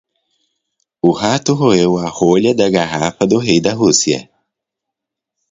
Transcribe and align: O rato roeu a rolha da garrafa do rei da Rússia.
O 1.09 1.11
rato 1.21 1.51
roeu 1.61 1.91
a 2.05 2.07
rolha 2.09 2.55
da 2.55 2.67
garrafa 2.77 3.27
do 3.27 3.37
rei 3.37 3.59
da 3.61 3.71
Rússia. 3.75 4.27